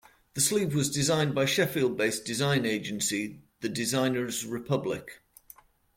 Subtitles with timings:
[0.33, 5.21] The sleeve was designed by Sheffield-based design agency The Designers Republic.